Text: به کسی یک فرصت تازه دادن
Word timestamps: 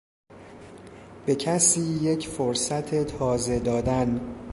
به 1.25 1.35
کسی 1.35 1.81
یک 1.81 2.27
فرصت 2.27 3.03
تازه 3.03 3.59
دادن 3.59 4.35